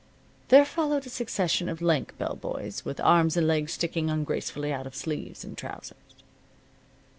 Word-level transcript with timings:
There 0.47 0.65
followed 0.65 1.05
a 1.05 1.11
succession 1.11 1.69
of 1.69 1.79
lank 1.79 2.17
bell 2.17 2.35
boys, 2.35 2.83
with 2.83 2.99
arms 3.01 3.37
and 3.37 3.45
legs 3.45 3.73
sticking 3.73 4.09
ungracefully 4.09 4.73
out 4.73 4.87
of 4.87 4.95
sleeves 4.95 5.43
and 5.43 5.55
trousers. 5.55 5.99